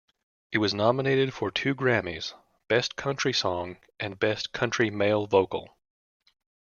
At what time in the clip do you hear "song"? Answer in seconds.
3.33-3.77